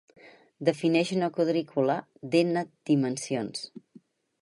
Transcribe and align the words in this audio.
Defineix 0.69 1.11
una 1.17 1.29
quadrícula 1.35 1.99
d'"n" 2.35 2.65
dimensions. 2.93 3.67